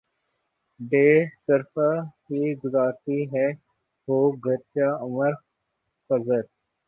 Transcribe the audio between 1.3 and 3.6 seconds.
صرفہ ہی گزرتی ہے